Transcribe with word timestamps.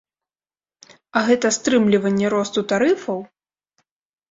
А 1.19 1.23
гэта 1.27 1.51
стрымліванне 1.59 2.33
росту 2.37 2.59
тарыфаў! 2.75 3.23